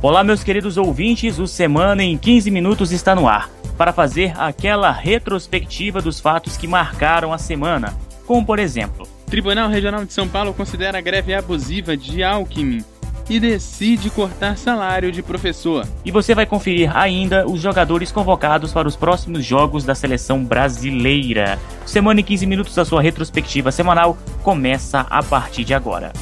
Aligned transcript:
Olá, 0.00 0.22
meus 0.22 0.44
queridos 0.44 0.76
ouvintes, 0.76 1.40
o 1.40 1.48
Semana 1.48 2.04
em 2.04 2.16
15 2.16 2.52
Minutos 2.52 2.92
está 2.92 3.16
no 3.16 3.26
ar 3.26 3.50
para 3.76 3.92
fazer 3.92 4.32
aquela 4.38 4.92
retrospectiva 4.92 6.00
dos 6.00 6.20
fatos 6.20 6.56
que 6.56 6.68
marcaram 6.68 7.32
a 7.32 7.38
semana, 7.38 7.98
como 8.24 8.46
por 8.46 8.60
exemplo. 8.60 9.08
Tribunal 9.26 9.68
Regional 9.68 10.04
de 10.04 10.12
São 10.12 10.28
Paulo 10.28 10.54
considera 10.54 10.98
a 10.98 11.00
greve 11.00 11.34
abusiva 11.34 11.96
de 11.96 12.22
Alckmin 12.22 12.84
e 13.28 13.40
decide 13.40 14.08
cortar 14.08 14.56
salário 14.56 15.10
de 15.10 15.20
professor. 15.20 15.84
E 16.04 16.12
você 16.12 16.32
vai 16.32 16.46
conferir 16.46 16.96
ainda 16.96 17.44
os 17.44 17.60
jogadores 17.60 18.12
convocados 18.12 18.72
para 18.72 18.86
os 18.86 18.94
próximos 18.94 19.44
jogos 19.44 19.84
da 19.84 19.96
seleção 19.96 20.44
brasileira. 20.44 21.58
Semana 21.84 22.20
em 22.20 22.24
15 22.24 22.46
minutos, 22.46 22.78
a 22.78 22.84
sua 22.84 23.02
retrospectiva 23.02 23.72
semanal 23.72 24.16
começa 24.44 25.00
a 25.10 25.24
partir 25.24 25.64
de 25.64 25.74
agora. 25.74 26.12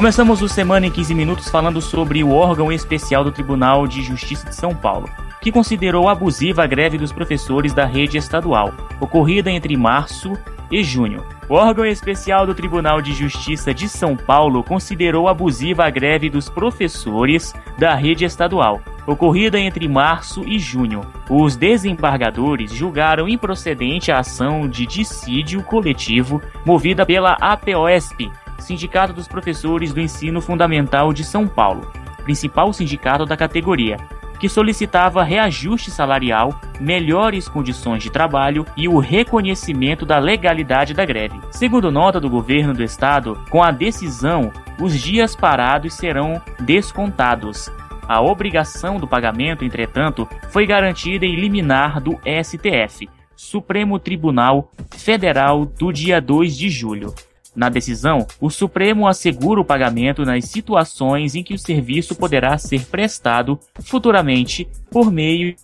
Começamos 0.00 0.40
o 0.40 0.48
Semana 0.48 0.86
em 0.86 0.90
15 0.90 1.14
Minutos 1.14 1.50
falando 1.50 1.78
sobre 1.82 2.24
o 2.24 2.30
órgão 2.30 2.72
especial 2.72 3.22
do 3.22 3.30
Tribunal 3.30 3.86
de 3.86 4.02
Justiça 4.02 4.48
de 4.48 4.56
São 4.56 4.74
Paulo, 4.74 5.06
que 5.42 5.52
considerou 5.52 6.08
abusiva 6.08 6.64
a 6.64 6.66
greve 6.66 6.96
dos 6.96 7.12
professores 7.12 7.74
da 7.74 7.84
rede 7.84 8.16
estadual, 8.16 8.72
ocorrida 8.98 9.50
entre 9.50 9.76
março 9.76 10.32
e 10.70 10.82
junho. 10.82 11.22
O 11.50 11.54
órgão 11.54 11.84
especial 11.84 12.46
do 12.46 12.54
Tribunal 12.54 13.02
de 13.02 13.12
Justiça 13.12 13.74
de 13.74 13.90
São 13.90 14.16
Paulo 14.16 14.64
considerou 14.64 15.28
abusiva 15.28 15.84
a 15.84 15.90
greve 15.90 16.30
dos 16.30 16.48
professores 16.48 17.52
da 17.76 17.94
rede 17.94 18.24
estadual, 18.24 18.80
ocorrida 19.06 19.60
entre 19.60 19.86
março 19.86 20.42
e 20.46 20.58
junho. 20.58 21.02
Os 21.28 21.56
desembargadores 21.56 22.72
julgaram 22.72 23.28
improcedente 23.28 24.10
a 24.10 24.20
ação 24.20 24.66
de 24.66 24.86
dissídio 24.86 25.62
coletivo 25.62 26.40
movida 26.64 27.04
pela 27.04 27.32
APOSP, 27.38 28.30
Sindicato 28.60 29.12
dos 29.12 29.26
Professores 29.26 29.92
do 29.92 30.00
Ensino 30.00 30.40
Fundamental 30.40 31.12
de 31.12 31.24
São 31.24 31.48
Paulo, 31.48 31.90
principal 32.24 32.72
sindicato 32.72 33.24
da 33.26 33.36
categoria, 33.36 33.96
que 34.40 34.48
solicitava 34.48 35.22
reajuste 35.22 35.90
salarial, 35.90 36.58
melhores 36.80 37.46
condições 37.46 38.02
de 38.02 38.10
trabalho 38.10 38.64
e 38.74 38.88
o 38.88 38.98
reconhecimento 38.98 40.06
da 40.06 40.18
legalidade 40.18 40.94
da 40.94 41.04
greve. 41.04 41.38
Segundo 41.50 41.90
nota 41.90 42.18
do 42.18 42.30
governo 42.30 42.72
do 42.72 42.82
estado, 42.82 43.38
com 43.50 43.62
a 43.62 43.70
decisão, 43.70 44.50
os 44.80 44.98
dias 44.98 45.36
parados 45.36 45.92
serão 45.92 46.40
descontados. 46.58 47.70
A 48.08 48.20
obrigação 48.20 48.98
do 48.98 49.06
pagamento, 49.06 49.64
entretanto, 49.64 50.26
foi 50.50 50.66
garantida 50.66 51.26
em 51.26 51.36
liminar 51.36 52.00
do 52.00 52.18
STF, 52.24 53.08
Supremo 53.36 53.98
Tribunal 53.98 54.70
Federal, 54.90 55.64
do 55.64 55.92
dia 55.92 56.20
2 56.20 56.56
de 56.56 56.70
julho. 56.70 57.14
Na 57.60 57.68
decisão, 57.68 58.26
o 58.40 58.48
Supremo 58.48 59.06
assegura 59.06 59.60
o 59.60 59.64
pagamento 59.66 60.24
nas 60.24 60.46
situações 60.46 61.34
em 61.34 61.42
que 61.42 61.52
o 61.52 61.58
serviço 61.58 62.14
poderá 62.14 62.56
ser 62.56 62.86
prestado 62.86 63.60
futuramente 63.82 64.66
por 64.90 65.12
meio 65.12 65.54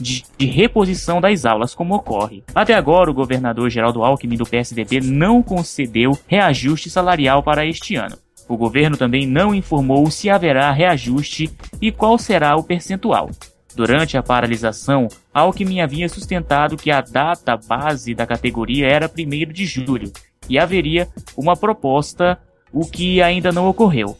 de, 0.00 0.22
de 0.38 0.46
reposição 0.46 1.20
das 1.20 1.44
aulas, 1.44 1.74
como 1.74 1.96
ocorre. 1.96 2.44
Até 2.54 2.74
agora, 2.74 3.10
o 3.10 3.14
governador 3.14 3.68
Geraldo 3.70 4.04
Alckmin 4.04 4.36
do 4.36 4.46
PSDB 4.46 5.00
não 5.00 5.42
concedeu 5.42 6.16
reajuste 6.28 6.88
salarial 6.88 7.42
para 7.42 7.66
este 7.66 7.96
ano. 7.96 8.16
O 8.48 8.56
governo 8.56 8.96
também 8.96 9.26
não 9.26 9.52
informou 9.52 10.08
se 10.12 10.30
haverá 10.30 10.70
reajuste 10.70 11.50
e 11.80 11.90
qual 11.90 12.18
será 12.18 12.54
o 12.54 12.62
percentual. 12.62 13.28
Durante 13.74 14.16
a 14.16 14.22
paralisação, 14.22 15.08
Alckmin 15.34 15.80
havia 15.80 16.08
sustentado 16.08 16.76
que 16.76 16.90
a 16.92 17.00
data 17.00 17.56
base 17.56 18.14
da 18.14 18.26
categoria 18.26 18.86
era 18.86 19.10
1 19.10 19.52
de 19.52 19.66
julho 19.66 20.12
e 20.48 20.58
haveria 20.58 21.08
uma 21.36 21.56
proposta, 21.56 22.38
o 22.72 22.86
que 22.86 23.20
ainda 23.22 23.52
não 23.52 23.68
ocorreu. 23.68 24.16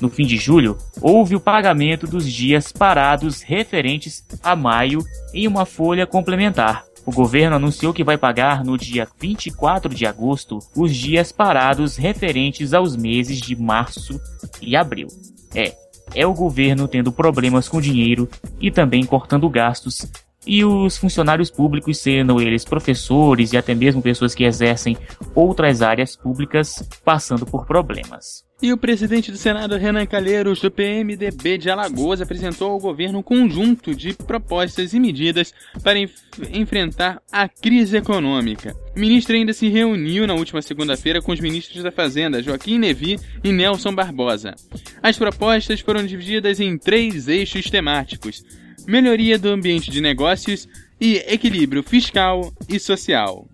No 0.00 0.08
fim 0.08 0.26
de 0.26 0.36
julho, 0.36 0.78
houve 1.00 1.36
o 1.36 1.40
pagamento 1.40 2.06
dos 2.06 2.30
dias 2.30 2.72
parados 2.72 3.42
referentes 3.42 4.24
a 4.42 4.56
maio 4.56 5.04
em 5.32 5.46
uma 5.46 5.66
folha 5.66 6.06
complementar. 6.06 6.84
O 7.06 7.12
governo 7.12 7.56
anunciou 7.56 7.92
que 7.92 8.02
vai 8.02 8.16
pagar 8.16 8.64
no 8.64 8.78
dia 8.78 9.06
24 9.20 9.94
de 9.94 10.06
agosto 10.06 10.58
os 10.74 10.94
dias 10.94 11.30
parados 11.30 11.96
referentes 11.96 12.72
aos 12.72 12.96
meses 12.96 13.40
de 13.40 13.54
março 13.54 14.18
e 14.60 14.74
abril. 14.74 15.08
É, 15.54 15.74
é 16.14 16.26
o 16.26 16.32
governo 16.32 16.88
tendo 16.88 17.12
problemas 17.12 17.68
com 17.68 17.80
dinheiro 17.80 18.28
e 18.58 18.70
também 18.70 19.04
cortando 19.04 19.48
gastos 19.50 20.06
e 20.46 20.64
os 20.64 20.96
funcionários 20.96 21.50
públicos, 21.50 21.98
sendo 21.98 22.40
eles 22.40 22.64
professores 22.64 23.52
e 23.52 23.56
até 23.56 23.74
mesmo 23.74 24.02
pessoas 24.02 24.34
que 24.34 24.44
exercem 24.44 24.96
outras 25.34 25.82
áreas 25.82 26.16
públicas, 26.16 26.82
passando 27.04 27.46
por 27.46 27.66
problemas. 27.66 28.44
E 28.62 28.72
o 28.72 28.78
presidente 28.78 29.30
do 29.30 29.36
Senado, 29.36 29.76
Renan 29.76 30.06
Calheiros, 30.06 30.60
do 30.60 30.70
PMDB 30.70 31.58
de 31.58 31.68
Alagoas, 31.68 32.20
apresentou 32.20 32.70
ao 32.70 32.78
governo 32.78 33.18
um 33.18 33.22
conjunto 33.22 33.94
de 33.94 34.14
propostas 34.14 34.94
e 34.94 35.00
medidas 35.00 35.52
para 35.82 35.98
enf 35.98 36.14
enfrentar 36.50 37.20
a 37.30 37.48
crise 37.48 37.96
econômica. 37.96 38.74
O 38.96 39.00
ministro 39.00 39.34
ainda 39.34 39.52
se 39.52 39.68
reuniu 39.68 40.26
na 40.26 40.34
última 40.34 40.62
segunda-feira 40.62 41.20
com 41.20 41.32
os 41.32 41.40
ministros 41.40 41.82
da 41.82 41.92
Fazenda, 41.92 42.42
Joaquim 42.42 42.78
Nevi 42.78 43.18
e 43.42 43.52
Nelson 43.52 43.94
Barbosa. 43.94 44.54
As 45.02 45.18
propostas 45.18 45.80
foram 45.80 46.04
divididas 46.06 46.58
em 46.58 46.78
três 46.78 47.28
eixos 47.28 47.68
temáticos 47.68 48.42
melhoria 48.86 49.38
do 49.38 49.48
ambiente 49.48 49.90
de 49.90 50.00
negócios 50.00 50.68
e 51.00 51.16
equilíbrio 51.26 51.82
fiscal 51.82 52.52
e 52.68 52.78
social. 52.78 53.48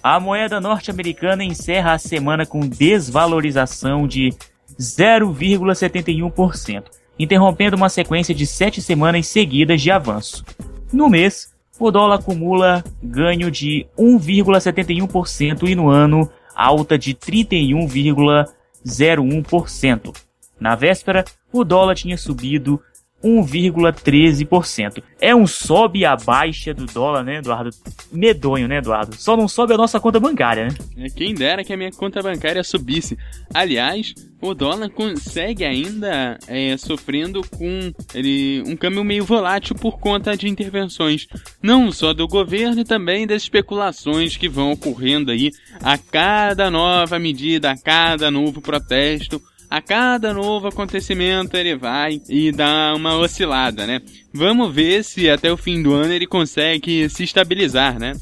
a 0.00 0.20
moeda 0.20 0.60
norte-americana 0.60 1.42
encerra 1.42 1.94
a 1.94 1.98
semana 1.98 2.46
com 2.46 2.60
desvalorização 2.60 4.06
de 4.06 4.32
0,71%, 4.78 6.84
interrompendo 7.18 7.76
uma 7.76 7.88
sequência 7.88 8.32
de 8.34 8.46
sete 8.46 8.80
semanas 8.80 9.26
seguidas 9.26 9.82
de 9.82 9.90
avanço. 9.90 10.44
No 10.92 11.08
mês, 11.08 11.51
o 11.78 11.90
dólar 11.90 12.16
acumula 12.16 12.84
ganho 13.02 13.50
de 13.50 13.86
1,71% 13.98 15.68
e 15.68 15.74
no 15.74 15.88
ano 15.88 16.30
alta 16.54 16.98
de 16.98 17.14
31,01%. 17.14 20.14
Na 20.60 20.76
véspera, 20.76 21.24
o 21.52 21.64
dólar 21.64 21.94
tinha 21.94 22.16
subido 22.16 22.80
1,13%. 23.22 25.02
É 25.20 25.34
um 25.34 25.46
sobe 25.46 26.00
e 26.00 26.04
a 26.04 26.16
baixa 26.16 26.74
do 26.74 26.86
dólar, 26.86 27.22
né, 27.22 27.36
Eduardo? 27.38 27.70
Medonho, 28.10 28.68
né, 28.68 28.78
Eduardo? 28.78 29.16
Só 29.16 29.36
não 29.36 29.48
sobe 29.48 29.74
a 29.74 29.76
nossa 29.76 30.00
conta 30.00 30.18
bancária, 30.18 30.66
né? 30.66 30.74
É, 30.96 31.08
quem 31.08 31.34
dera 31.34 31.64
que 31.64 31.72
a 31.72 31.76
minha 31.76 31.90
conta 31.90 32.22
bancária 32.22 32.62
subisse. 32.62 33.16
Aliás, 33.54 34.14
o 34.40 34.54
dólar 34.54 34.90
consegue 34.90 35.64
ainda 35.64 36.36
é, 36.48 36.76
sofrendo 36.76 37.42
com 37.56 37.92
ele, 38.12 38.62
um 38.66 38.76
câmbio 38.76 39.04
meio 39.04 39.24
volátil 39.24 39.76
por 39.76 40.00
conta 40.00 40.36
de 40.36 40.48
intervenções, 40.48 41.28
não 41.62 41.92
só 41.92 42.12
do 42.12 42.26
governo 42.26 42.80
e 42.80 42.84
também 42.84 43.26
das 43.26 43.42
especulações 43.42 44.36
que 44.36 44.48
vão 44.48 44.72
ocorrendo 44.72 45.30
aí 45.30 45.50
a 45.80 45.96
cada 45.96 46.70
nova 46.70 47.18
medida, 47.20 47.70
a 47.70 47.78
cada 47.78 48.30
novo 48.30 48.60
protesto 48.60 49.40
a 49.72 49.80
cada 49.80 50.34
novo 50.34 50.68
acontecimento 50.68 51.56
ele 51.56 51.74
vai 51.74 52.20
e 52.28 52.52
dá 52.52 52.92
uma 52.94 53.16
oscilada, 53.16 53.86
né? 53.86 54.02
Vamos 54.30 54.70
ver 54.70 55.02
se 55.02 55.30
até 55.30 55.50
o 55.50 55.56
fim 55.56 55.82
do 55.82 55.94
ano 55.94 56.12
ele 56.12 56.26
consegue 56.26 57.08
se 57.08 57.24
estabilizar, 57.24 57.98
né? 57.98 58.12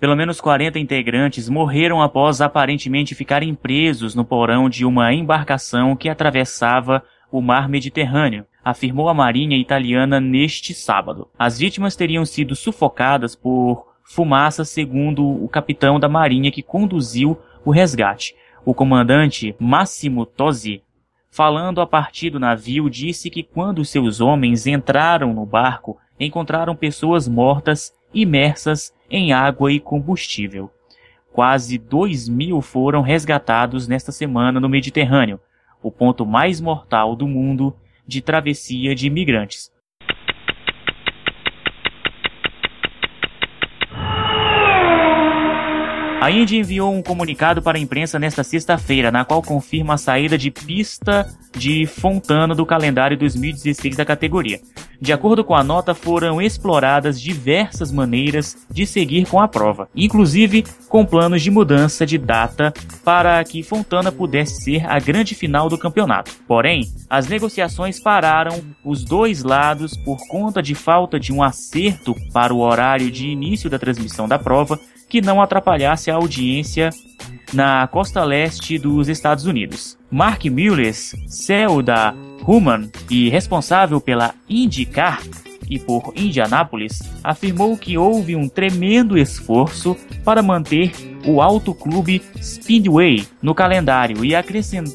Pelo 0.00 0.16
menos 0.16 0.40
40 0.40 0.80
integrantes 0.80 1.48
morreram 1.48 2.02
após 2.02 2.40
aparentemente 2.40 3.14
ficarem 3.14 3.54
presos 3.54 4.16
no 4.16 4.24
porão 4.24 4.68
de 4.68 4.84
uma 4.84 5.14
embarcação 5.14 5.94
que 5.94 6.08
atravessava 6.08 7.00
o 7.30 7.40
mar 7.40 7.68
Mediterrâneo, 7.68 8.44
afirmou 8.64 9.08
a 9.08 9.14
Marinha 9.14 9.56
italiana 9.56 10.18
neste 10.18 10.74
sábado. 10.74 11.28
As 11.38 11.60
vítimas 11.60 11.94
teriam 11.94 12.24
sido 12.24 12.56
sufocadas 12.56 13.36
por 13.36 13.91
fumaça, 14.12 14.62
segundo 14.62 15.26
o 15.26 15.48
capitão 15.48 15.98
da 15.98 16.06
marinha 16.06 16.52
que 16.52 16.62
conduziu 16.62 17.38
o 17.64 17.70
resgate. 17.70 18.34
O 18.62 18.74
comandante 18.74 19.56
Massimo 19.58 20.26
Tosi, 20.26 20.82
falando 21.30 21.80
a 21.80 21.86
partir 21.86 22.28
do 22.28 22.38
navio, 22.38 22.90
disse 22.90 23.30
que 23.30 23.42
quando 23.42 23.84
seus 23.86 24.20
homens 24.20 24.66
entraram 24.66 25.32
no 25.32 25.46
barco, 25.46 25.98
encontraram 26.20 26.76
pessoas 26.76 27.26
mortas 27.26 27.94
imersas 28.12 28.92
em 29.10 29.32
água 29.32 29.72
e 29.72 29.80
combustível. 29.80 30.70
Quase 31.32 31.78
2 31.78 32.28
mil 32.28 32.60
foram 32.60 33.00
resgatados 33.00 33.88
nesta 33.88 34.12
semana 34.12 34.60
no 34.60 34.68
Mediterrâneo, 34.68 35.40
o 35.82 35.90
ponto 35.90 36.26
mais 36.26 36.60
mortal 36.60 37.16
do 37.16 37.26
mundo 37.26 37.74
de 38.06 38.20
travessia 38.20 38.94
de 38.94 39.06
imigrantes. 39.06 39.72
A 46.22 46.30
Indy 46.30 46.58
enviou 46.58 46.94
um 46.94 47.02
comunicado 47.02 47.60
para 47.60 47.76
a 47.76 47.80
imprensa 47.80 48.16
nesta 48.16 48.44
sexta-feira, 48.44 49.10
na 49.10 49.24
qual 49.24 49.42
confirma 49.42 49.94
a 49.94 49.98
saída 49.98 50.38
de 50.38 50.52
pista 50.52 51.28
de 51.50 51.84
Fontana 51.84 52.54
do 52.54 52.64
calendário 52.64 53.18
2016 53.18 53.96
da 53.96 54.04
categoria. 54.04 54.60
De 55.00 55.12
acordo 55.12 55.42
com 55.42 55.52
a 55.56 55.64
nota, 55.64 55.96
foram 55.96 56.40
exploradas 56.40 57.20
diversas 57.20 57.90
maneiras 57.90 58.56
de 58.70 58.86
seguir 58.86 59.26
com 59.26 59.40
a 59.40 59.48
prova, 59.48 59.88
inclusive 59.96 60.64
com 60.88 61.04
planos 61.04 61.42
de 61.42 61.50
mudança 61.50 62.06
de 62.06 62.16
data 62.18 62.72
para 63.04 63.42
que 63.42 63.64
Fontana 63.64 64.12
pudesse 64.12 64.62
ser 64.62 64.88
a 64.88 65.00
grande 65.00 65.34
final 65.34 65.68
do 65.68 65.76
campeonato. 65.76 66.30
Porém, 66.46 66.84
as 67.10 67.26
negociações 67.26 67.98
pararam 67.98 68.62
os 68.84 69.04
dois 69.04 69.42
lados 69.42 69.96
por 69.96 70.18
conta 70.28 70.62
de 70.62 70.76
falta 70.76 71.18
de 71.18 71.32
um 71.32 71.42
acerto 71.42 72.14
para 72.32 72.54
o 72.54 72.60
horário 72.60 73.10
de 73.10 73.26
início 73.26 73.68
da 73.68 73.76
transmissão 73.76 74.28
da 74.28 74.38
prova 74.38 74.78
que 75.12 75.20
não 75.20 75.42
atrapalhasse 75.42 76.10
a 76.10 76.14
audiência 76.14 76.88
na 77.52 77.86
costa 77.86 78.24
leste 78.24 78.78
dos 78.78 79.08
Estados 79.08 79.44
Unidos. 79.44 79.98
Mark 80.10 80.42
Mullers, 80.46 81.14
CEO 81.26 81.82
da 81.82 82.14
Human 82.46 82.90
e 83.10 83.28
responsável 83.28 84.00
pela 84.00 84.34
IndyCar 84.48 85.20
e 85.68 85.78
por 85.78 86.14
Indianápolis, 86.16 87.02
afirmou 87.22 87.76
que 87.76 87.98
houve 87.98 88.34
um 88.34 88.48
tremendo 88.48 89.18
esforço 89.18 89.94
para 90.24 90.42
manter 90.42 90.92
o 91.26 91.42
Auto 91.42 91.74
Clube 91.74 92.22
Speedway 92.42 93.26
no 93.42 93.54
calendário 93.54 94.24
e, 94.24 94.32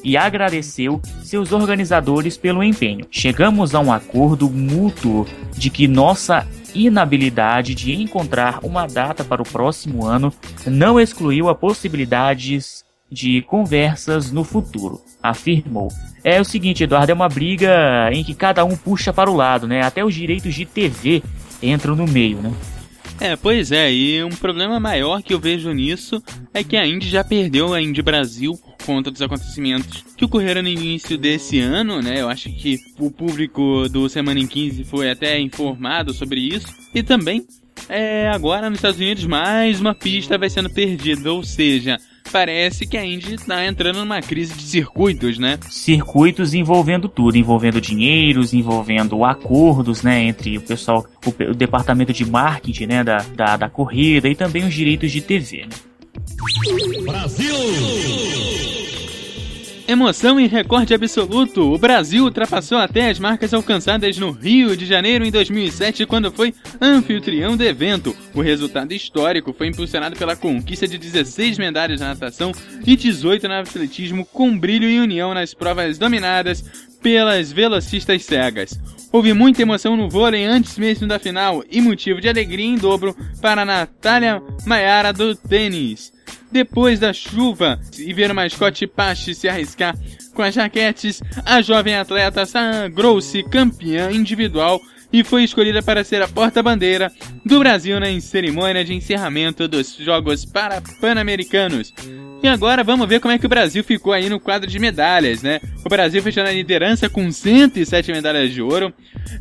e 0.02 0.16
agradeceu 0.16 1.00
seus 1.22 1.52
organizadores 1.52 2.36
pelo 2.36 2.64
empenho. 2.64 3.06
Chegamos 3.08 3.72
a 3.72 3.78
um 3.78 3.92
acordo 3.92 4.50
mútuo 4.50 5.28
de 5.56 5.70
que 5.70 5.86
nossa 5.86 6.44
inabilidade 6.74 7.74
de 7.74 7.94
encontrar 7.94 8.60
uma 8.62 8.86
data 8.86 9.24
para 9.24 9.42
o 9.42 9.48
próximo 9.48 10.04
ano 10.04 10.32
não 10.66 11.00
excluiu 11.00 11.48
a 11.48 11.54
possibilidades 11.54 12.84
de 13.10 13.42
conversas 13.42 14.30
no 14.30 14.44
futuro, 14.44 15.00
afirmou. 15.22 15.88
É 16.22 16.40
o 16.40 16.44
seguinte, 16.44 16.84
Eduardo, 16.84 17.10
é 17.10 17.14
uma 17.14 17.28
briga 17.28 18.10
em 18.12 18.22
que 18.22 18.34
cada 18.34 18.64
um 18.64 18.76
puxa 18.76 19.12
para 19.12 19.30
o 19.30 19.34
lado, 19.34 19.66
né? 19.66 19.82
Até 19.82 20.04
os 20.04 20.14
direitos 20.14 20.54
de 20.54 20.66
TV 20.66 21.22
entram 21.62 21.96
no 21.96 22.06
meio, 22.06 22.38
né? 22.38 22.52
É, 23.20 23.34
pois 23.34 23.72
é, 23.72 23.90
e 23.92 24.22
um 24.22 24.30
problema 24.30 24.78
maior 24.78 25.22
que 25.22 25.34
eu 25.34 25.40
vejo 25.40 25.72
nisso 25.72 26.22
é 26.54 26.62
que 26.62 26.76
a 26.76 26.86
Indy 26.86 27.08
já 27.08 27.24
perdeu 27.24 27.74
a 27.74 27.82
Indy 27.82 28.00
Brasil 28.00 28.58
por 28.78 28.86
conta 28.86 29.10
dos 29.10 29.20
acontecimentos 29.20 30.04
que 30.16 30.24
ocorreram 30.24 30.62
no 30.62 30.68
início 30.68 31.18
desse 31.18 31.58
ano, 31.58 32.00
né? 32.00 32.20
Eu 32.20 32.28
acho 32.28 32.48
que 32.50 32.78
o 32.98 33.10
público 33.10 33.88
do 33.88 34.08
Semana 34.08 34.38
em 34.38 34.46
15 34.46 34.84
foi 34.84 35.10
até 35.10 35.38
informado 35.38 36.14
sobre 36.14 36.40
isso. 36.40 36.66
E 36.94 37.02
também, 37.02 37.44
é, 37.88 38.28
agora 38.28 38.70
nos 38.70 38.78
Estados 38.78 38.98
Unidos, 38.98 39.24
mais 39.24 39.80
uma 39.80 39.94
pista 39.94 40.38
vai 40.38 40.48
sendo 40.48 40.70
perdida, 40.70 41.32
ou 41.32 41.42
seja, 41.42 41.98
parece 42.32 42.86
que 42.86 42.96
a 42.96 43.04
Indy 43.04 43.34
está 43.34 43.66
entrando 43.66 43.98
numa 43.98 44.20
crise 44.20 44.54
de 44.54 44.62
circuitos, 44.62 45.38
né? 45.38 45.58
Circuitos 45.68 46.54
envolvendo 46.54 47.08
tudo, 47.08 47.36
envolvendo 47.36 47.80
dinheiros, 47.80 48.52
envolvendo 48.52 49.24
acordos, 49.24 50.02
né, 50.02 50.22
entre 50.22 50.58
o 50.58 50.62
pessoal, 50.62 51.06
o, 51.26 51.50
o 51.50 51.54
departamento 51.54 52.12
de 52.12 52.24
marketing, 52.24 52.86
né, 52.86 53.04
da, 53.04 53.18
da, 53.34 53.56
da, 53.56 53.68
corrida 53.68 54.28
e 54.28 54.34
também 54.34 54.64
os 54.64 54.74
direitos 54.74 55.10
de 55.10 55.20
TV. 55.20 55.66
Né? 55.66 57.02
Brasil! 57.04 58.67
Emoção 59.90 60.38
e 60.38 60.46
recorde 60.46 60.92
absoluto. 60.92 61.62
O 61.72 61.78
Brasil 61.78 62.24
ultrapassou 62.24 62.76
até 62.76 63.08
as 63.08 63.18
marcas 63.18 63.54
alcançadas 63.54 64.18
no 64.18 64.32
Rio 64.32 64.76
de 64.76 64.84
Janeiro 64.84 65.24
em 65.24 65.30
2007, 65.30 66.04
quando 66.04 66.30
foi 66.30 66.52
anfitrião 66.78 67.56
do 67.56 67.64
evento. 67.64 68.14
O 68.34 68.42
resultado 68.42 68.92
histórico 68.92 69.54
foi 69.54 69.68
impulsionado 69.68 70.14
pela 70.14 70.36
conquista 70.36 70.86
de 70.86 70.98
16 70.98 71.56
medalhas 71.56 72.00
na 72.00 72.08
natação 72.08 72.52
e 72.86 72.94
18 72.96 73.48
no 73.48 73.54
atletismo, 73.54 74.26
com 74.26 74.58
brilho 74.58 74.90
e 74.90 75.00
união 75.00 75.32
nas 75.32 75.54
provas 75.54 75.96
dominadas 75.96 76.62
pelas 77.00 77.50
velocistas 77.50 78.26
cegas. 78.26 78.78
Houve 79.10 79.32
muita 79.32 79.62
emoção 79.62 79.96
no 79.96 80.10
vôlei 80.10 80.44
antes 80.44 80.76
mesmo 80.76 81.08
da 81.08 81.18
final 81.18 81.64
e 81.70 81.80
motivo 81.80 82.20
de 82.20 82.28
alegria 82.28 82.66
em 82.66 82.76
dobro 82.76 83.16
para 83.40 83.64
Natália 83.64 84.42
Maiara 84.66 85.14
do 85.14 85.34
tênis 85.34 86.12
depois 86.50 86.98
da 86.98 87.12
chuva 87.12 87.80
e 87.98 88.12
ver 88.12 88.30
o 88.30 88.34
mascote 88.34 88.86
Pache 88.86 89.34
se 89.34 89.48
arriscar 89.48 89.96
com 90.34 90.42
as 90.42 90.54
raquetes, 90.54 91.20
a 91.44 91.60
jovem 91.60 91.96
atleta 91.96 92.46
sagrou-se 92.46 93.42
campeã 93.42 94.10
individual 94.10 94.80
e 95.12 95.24
foi 95.24 95.42
escolhida 95.42 95.82
para 95.82 96.04
ser 96.04 96.22
a 96.22 96.28
porta-bandeira 96.28 97.10
do 97.44 97.58
Brasil 97.58 97.98
na 97.98 98.20
cerimônia 98.20 98.84
de 98.84 98.94
encerramento 98.94 99.66
dos 99.66 99.96
Jogos 99.96 100.44
Pan-Americanos. 101.00 101.92
E 102.42 102.46
agora 102.46 102.84
vamos 102.84 103.08
ver 103.08 103.18
como 103.18 103.32
é 103.32 103.38
que 103.38 103.46
o 103.46 103.48
Brasil 103.48 103.82
ficou 103.82 104.12
aí 104.12 104.28
no 104.28 104.38
quadro 104.38 104.70
de 104.70 104.78
medalhas, 104.78 105.42
né? 105.42 105.60
O 105.84 105.88
Brasil 105.88 106.22
fechou 106.22 106.44
na 106.44 106.52
liderança 106.52 107.08
com 107.08 107.32
107 107.32 108.12
medalhas 108.12 108.52
de 108.52 108.62
ouro, 108.62 108.92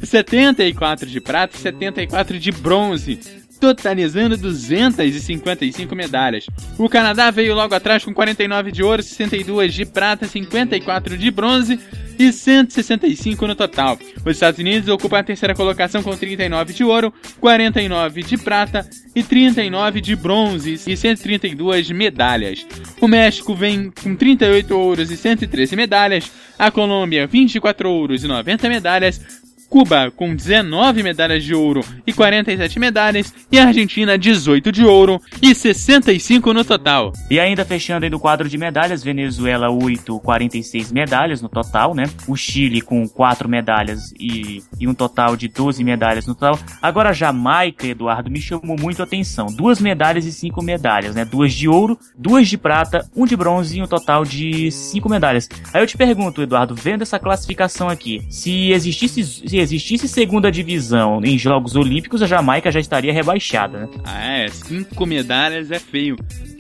74 0.02 1.08
de 1.08 1.22
prata 1.22 1.56
e 1.56 1.60
74 1.60 2.40
de 2.40 2.52
bronze 2.52 3.20
totalizando 3.60 4.38
255 4.38 5.96
medalhas. 5.96 6.46
O 6.78 6.88
Canadá 6.90 7.32
veio 7.32 7.56
logo 7.56 7.74
atrás 7.74 8.04
com 8.04 8.14
49 8.14 8.72
de 8.72 8.84
ouro, 8.84 9.04
62 9.04 9.74
de 9.74 9.86
prata, 9.86 10.28
54 10.28 11.18
de 11.18 11.32
bronze 11.32 11.80
e 12.20 12.32
165 12.32 13.46
no 13.48 13.56
total. 13.56 13.98
Os 14.26 14.32
Estados 14.32 14.60
Unidos 14.60 14.90
ocupam 14.90 15.20
a 15.20 15.24
terceira 15.24 15.54
colocação 15.54 16.02
com 16.02 16.16
39 16.16 16.74
de 16.74 16.84
ouro, 16.84 17.14
49 17.40 18.24
de 18.24 18.38
prata 18.38 18.88
e 19.16 19.24
39 19.24 20.02
de 20.02 20.16
bronze 20.16 20.80
e 20.88 20.98
132 20.98 21.92
medalhas. 21.92 22.66
O 23.00 23.08
México 23.08 23.54
vem 23.54 23.92
com 23.92 24.16
38 24.16 24.78
ouros 24.78 25.12
e 25.12 25.18
113 25.18 25.76
medalhas, 25.76 26.32
a 26.58 26.72
Colômbia 26.72 27.28
24 27.28 27.90
ouros 27.90 28.24
e 28.24 28.28
90 28.28 28.70
medalhas, 28.70 29.22
Cuba 29.70 30.12
com 30.16 30.36
19 30.36 31.04
medalhas 31.04 31.44
de 31.44 31.54
ouro 31.54 31.82
e 32.06 32.14
47 32.14 32.80
medalhas, 32.80 33.34
e 33.52 33.60
a 33.60 33.68
Argentina 33.68 34.18
18 34.18 34.72
de 34.72 34.86
ouro 34.86 35.22
e 35.42 35.54
65 35.54 36.54
no 36.54 36.64
total. 36.64 37.12
E 37.30 37.40
ainda 37.40 37.66
fechando 37.66 38.06
aí 38.06 38.10
no 38.10 38.20
quadro 38.20 38.48
de 38.48 38.58
medalhas, 38.58 39.04
Venezuela 39.04 39.70
8, 39.70 40.20
46 40.20 40.92
medalhas 40.92 41.42
no 41.42 41.50
total, 41.50 41.94
né? 41.94 42.06
O 42.28 42.36
Chile 42.36 42.82
com 42.82 43.08
4 43.08 43.50
medalhas 43.50 44.12
e, 44.20 44.64
e 44.80 44.88
um 44.88 44.94
total 44.94 45.36
de 45.36 45.48
12 45.48 45.84
medalhas 45.84 46.26
no 46.26 46.34
total. 46.34 46.60
Agora 46.82 47.10
a 47.10 47.14
Jamaica, 47.14 47.88
Eduardo, 47.88 48.32
me 48.32 48.42
chamou 48.42 48.78
muito 48.80 49.02
a 49.02 49.06
atenção. 49.06 49.48
Duas 49.48 49.82
medalhas 49.82 50.26
e 50.26 50.32
cinco 50.32 50.62
medalhas, 50.64 51.16
né? 51.16 51.26
Duas 51.26 51.54
de 51.54 51.68
ouro, 51.68 52.00
duas 52.18 52.48
de 52.48 52.58
prata, 52.58 53.08
um 53.16 53.26
de 53.26 53.36
bronze 53.36 53.78
e 53.78 53.82
um 53.82 53.88
total 53.88 54.24
de 54.24 54.72
cinco 54.72 55.10
medalhas. 55.10 55.50
Aí 55.74 55.82
eu 55.82 55.88
te 55.88 55.98
pergunto, 55.98 56.42
Eduardo, 56.42 56.74
vendo 56.74 57.02
essa 57.02 57.20
classificação 57.20 57.90
aqui, 57.90 58.26
se 58.30 58.72
existisse 58.72 59.24
se 59.24 59.57
existisse 59.60 60.08
segunda 60.08 60.52
divisão 60.52 61.22
em 61.24 61.38
Jogos 61.38 61.76
Olímpicos, 61.76 62.22
a 62.22 62.28
Jamaica 62.28 62.72
já 62.72 62.80
estaria 62.80 63.14
rebaixada, 63.14 63.80
né? 63.80 63.90
Ah, 64.04 64.38
é, 64.40 64.48
cinco 64.48 65.06
medalhas 65.06 65.72
é 65.72 65.80
feio. 65.80 66.16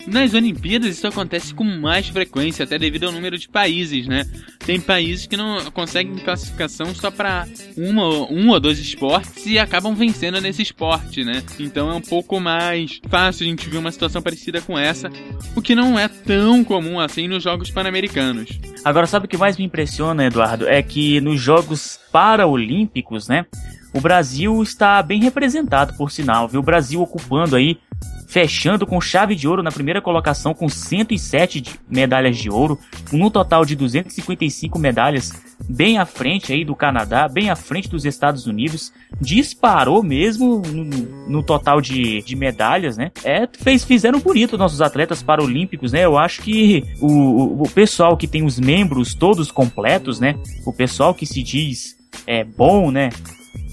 Nas 0.08 0.34
Olimpíadas 0.34 0.98
isso 0.98 1.06
acontece 1.06 1.54
com 1.54 1.66
mais 1.66 2.08
frequência, 2.08 2.64
até 2.64 2.80
devido 2.80 3.06
ao 3.06 3.12
número 3.12 3.38
de 3.38 3.50
países, 3.50 4.08
né? 4.08 4.26
Tem 4.66 4.80
países 4.80 5.28
que 5.28 5.36
não 5.36 5.70
conseguem 5.72 6.16
classificação 6.16 6.96
só 6.96 7.12
para 7.12 7.46
um 7.78 8.50
ou 8.50 8.60
dois 8.60 8.80
esportes 8.80 9.46
e 9.46 9.60
acabam 9.60 9.94
vencendo 9.94 10.40
nesse 10.40 10.62
esporte, 10.62 11.26
né? 11.26 11.44
Então 11.60 11.92
é 11.92 11.94
um 11.94 12.02
pouco 12.02 12.40
mais 12.40 13.02
fácil 13.10 13.46
a 13.46 13.50
gente 13.50 13.70
ver 13.70 13.78
uma 13.78 13.92
situação 13.92 14.22
parecida 14.22 14.62
com 14.62 14.80
essa, 14.80 15.10
o 15.54 15.62
que 15.62 15.76
não 15.76 16.00
é 16.00 16.08
tão 16.08 16.64
comum 16.64 17.00
assim 17.00 17.28
nos 17.28 17.44
Jogos 17.44 17.70
Pan-Americanos. 17.70 18.50
Agora, 18.86 19.06
sabe 19.06 19.26
o 19.26 19.30
que 19.30 19.38
mais 19.38 19.58
me 19.58 19.66
impressiona, 19.66 20.26
Eduardo? 20.26 20.68
É 20.68 20.82
que 20.82 21.20
nos 21.20 21.42
Jogos 21.42 22.00
Paraolímpicos, 22.12 23.28
né? 23.28 23.46
O 23.94 24.00
Brasil 24.00 24.62
está 24.62 25.02
bem 25.02 25.22
representado, 25.22 25.96
por 25.98 26.12
sinal, 26.12 26.48
viu? 26.48 26.60
O 26.60 26.64
Brasil 26.64 27.02
ocupando 27.02 27.56
aí 27.56 27.78
fechando 28.28 28.86
com 28.86 29.00
chave 29.00 29.34
de 29.36 29.48
ouro 29.48 29.64
na 29.64 29.72
primeira 29.72 30.02
colocação 30.02 30.54
com 30.54 30.68
107 30.68 31.80
medalhas 31.90 32.38
de 32.38 32.50
ouro, 32.50 32.78
no 33.12 33.32
total 33.32 33.64
de 33.66 33.76
255 33.76 34.78
medalhas, 34.78 35.32
bem 35.68 35.98
à 35.98 36.06
frente 36.06 36.52
aí 36.52 36.66
do 36.66 36.76
Canadá, 36.76 37.28
bem 37.30 37.50
à 37.50 37.56
frente 37.56 37.90
dos 37.90 38.06
Estados 38.06 38.46
Unidos, 38.46 38.92
disparou 39.20 40.04
mesmo 40.04 40.62
no, 40.62 40.84
no 41.30 41.44
total 41.44 41.80
de, 41.80 42.22
de 42.22 42.36
medalhas, 42.36 42.98
né? 42.98 43.12
É, 43.24 43.48
fez, 43.48 43.86
fizeram 43.86 44.20
bonito 44.20 44.58
nossos 44.58 44.82
atletas 44.82 45.24
paralímpicos, 45.24 45.94
né? 45.94 46.04
Eu 46.04 46.18
acho 46.18 46.42
que 46.42 46.84
o, 47.02 47.64
o 47.64 47.70
pessoal 47.70 48.18
que 48.18 48.28
tem 48.28 48.44
os 48.44 48.60
membros 48.60 49.16
todos 49.16 49.52
completos, 49.52 50.20
né? 50.20 50.36
O 50.66 50.74
pessoal 50.74 51.14
que 51.14 51.26
se 51.26 51.42
diz 51.42 51.96
é 52.26 52.44
bom, 52.44 52.92
né? 52.92 53.10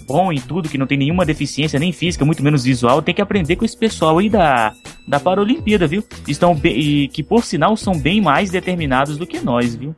Bom 0.06 0.32
em 0.32 0.40
tudo, 0.40 0.68
que 0.68 0.78
não 0.78 0.86
tem 0.86 0.98
nenhuma 0.98 1.24
deficiência 1.24 1.78
nem 1.78 1.92
física, 1.92 2.24
muito 2.24 2.42
menos 2.42 2.64
visual, 2.64 3.02
tem 3.02 3.14
que 3.14 3.22
aprender 3.22 3.56
com 3.56 3.64
esse 3.64 3.76
pessoal 3.76 4.18
aí 4.18 4.28
da, 4.28 4.72
da 5.06 5.18
Paralimpíada, 5.18 5.86
viu? 5.86 6.04
Estão 6.28 6.58
e 6.64 7.08
que 7.08 7.22
por 7.22 7.44
sinal 7.44 7.76
são 7.76 7.98
bem 7.98 8.20
mais 8.20 8.50
determinados 8.50 9.16
do 9.16 9.26
que 9.26 9.40
nós, 9.40 9.74
viu? 9.74 9.94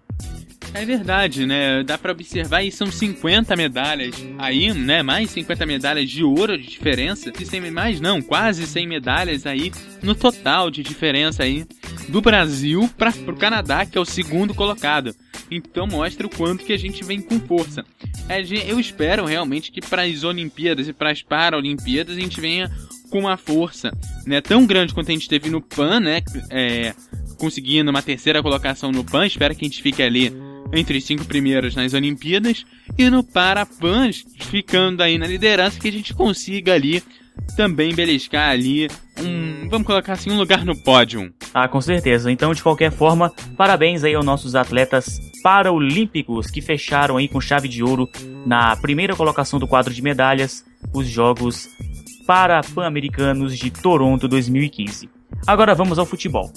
É 0.76 0.84
verdade, 0.84 1.46
né? 1.46 1.82
Dá 1.82 1.96
para 1.96 2.12
observar 2.12 2.58
aí 2.58 2.70
são 2.70 2.90
50 2.90 3.56
medalhas 3.56 4.14
aí, 4.36 4.74
né? 4.74 5.02
Mais 5.02 5.30
50 5.30 5.64
medalhas 5.64 6.10
de 6.10 6.22
ouro 6.22 6.58
de 6.58 6.66
diferença. 6.66 7.32
E 7.40 7.46
100 7.46 7.70
mais 7.70 7.98
não, 7.98 8.20
quase 8.20 8.66
100 8.66 8.86
medalhas 8.86 9.46
aí 9.46 9.72
no 10.02 10.14
total 10.14 10.70
de 10.70 10.82
diferença 10.82 11.44
aí 11.44 11.64
do 12.08 12.20
Brasil 12.20 12.90
para 12.98 13.10
o 13.26 13.36
Canadá, 13.36 13.86
que 13.86 13.96
é 13.96 14.00
o 14.00 14.04
segundo 14.04 14.54
colocado. 14.54 15.14
Então 15.50 15.86
mostra 15.86 16.26
o 16.26 16.30
quanto 16.30 16.64
que 16.64 16.72
a 16.72 16.76
gente 16.76 17.04
vem 17.04 17.20
com 17.20 17.38
força. 17.40 17.84
Eu 18.66 18.80
espero 18.80 19.24
realmente 19.24 19.70
que 19.70 19.80
para 19.80 20.02
as 20.02 20.24
Olimpíadas 20.24 20.88
e 20.88 20.92
para 20.92 21.10
as 21.10 21.22
Paralimpíadas 21.22 22.16
a 22.16 22.20
gente 22.20 22.40
venha 22.40 22.70
com 23.10 23.20
uma 23.20 23.36
força 23.36 23.92
né, 24.26 24.40
tão 24.40 24.66
grande 24.66 24.92
quanto 24.92 25.10
a 25.10 25.12
gente 25.12 25.28
teve 25.28 25.48
no 25.48 25.60
PAN, 25.60 26.00
né? 26.00 26.22
É, 26.50 26.94
conseguindo 27.38 27.90
uma 27.90 28.02
terceira 28.02 28.42
colocação 28.42 28.90
no 28.90 29.04
PAN. 29.04 29.26
Espero 29.26 29.54
que 29.54 29.64
a 29.64 29.68
gente 29.68 29.82
fique 29.82 30.02
ali 30.02 30.32
entre 30.72 30.98
os 30.98 31.04
cinco 31.04 31.24
primeiros 31.24 31.74
nas 31.74 31.94
Olimpíadas 31.94 32.64
e 32.98 33.08
no 33.08 33.22
Parapan 33.22 34.10
ficando 34.50 35.02
aí 35.02 35.18
na 35.18 35.26
liderança 35.26 35.78
que 35.78 35.88
a 35.88 35.92
gente 35.92 36.12
consiga 36.12 36.74
ali 36.74 37.02
também 37.56 37.94
beliscar 37.94 38.50
ali 38.50 38.88
um, 39.18 39.68
vamos 39.68 39.86
colocar 39.86 40.12
assim, 40.12 40.30
um 40.30 40.36
lugar 40.36 40.64
no 40.64 40.76
pódio. 40.76 41.32
Ah, 41.54 41.66
com 41.68 41.80
certeza. 41.80 42.30
Então, 42.30 42.52
de 42.52 42.62
qualquer 42.62 42.92
forma, 42.92 43.32
parabéns 43.56 44.04
aí 44.04 44.14
aos 44.14 44.24
nossos 44.24 44.54
atletas 44.54 45.18
paraolímpicos 45.42 46.50
que 46.50 46.60
fecharam 46.60 47.16
aí 47.16 47.28
com 47.28 47.40
chave 47.40 47.68
de 47.68 47.82
ouro 47.82 48.08
na 48.44 48.76
primeira 48.76 49.16
colocação 49.16 49.58
do 49.58 49.66
quadro 49.66 49.92
de 49.92 50.02
medalhas 50.02 50.64
os 50.92 51.06
Jogos 51.08 51.68
Para-Pan-Americanos 52.26 53.56
de 53.56 53.70
Toronto 53.70 54.28
2015. 54.28 55.08
Agora 55.46 55.74
vamos 55.74 55.98
ao 55.98 56.06
futebol. 56.06 56.52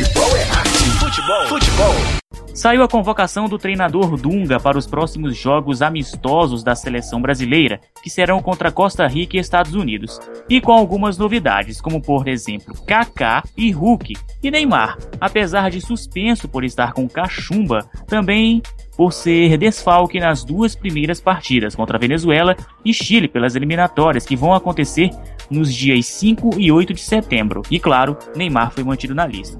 Futebol 0.00 0.34
é 0.34 0.42
arte. 0.44 0.78
Futebol. 0.98 1.46
Futebol 1.46 1.94
Saiu 2.54 2.82
a 2.82 2.88
convocação 2.88 3.50
do 3.50 3.58
treinador 3.58 4.16
Dunga 4.16 4.58
para 4.58 4.78
os 4.78 4.86
próximos 4.86 5.36
jogos 5.36 5.82
amistosos 5.82 6.64
da 6.64 6.74
seleção 6.74 7.20
brasileira, 7.20 7.78
que 8.02 8.08
serão 8.08 8.40
contra 8.40 8.72
Costa 8.72 9.06
Rica 9.06 9.36
e 9.36 9.40
Estados 9.40 9.74
Unidos, 9.74 10.18
e 10.48 10.58
com 10.58 10.72
algumas 10.72 11.18
novidades, 11.18 11.82
como 11.82 12.00
por 12.00 12.28
exemplo 12.28 12.74
Kaká 12.86 13.42
e 13.54 13.70
Hulk, 13.70 14.14
e 14.42 14.50
Neymar, 14.50 14.96
apesar 15.20 15.70
de 15.70 15.82
suspenso 15.82 16.48
por 16.48 16.64
estar 16.64 16.94
com 16.94 17.06
cachumba, 17.06 17.80
também 18.06 18.62
por 18.96 19.12
ser 19.12 19.58
desfalque 19.58 20.18
nas 20.18 20.44
duas 20.44 20.74
primeiras 20.74 21.20
partidas 21.20 21.74
contra 21.74 21.98
Venezuela 21.98 22.56
e 22.84 22.94
Chile 22.94 23.28
pelas 23.28 23.54
eliminatórias 23.54 24.24
que 24.24 24.36
vão 24.36 24.54
acontecer 24.54 25.10
nos 25.50 25.74
dias 25.74 26.06
5 26.06 26.58
e 26.58 26.70
8 26.70 26.94
de 26.94 27.00
setembro. 27.00 27.62
E 27.70 27.78
claro, 27.78 28.16
Neymar 28.36 28.70
foi 28.70 28.84
mantido 28.84 29.14
na 29.14 29.26
lista. 29.26 29.58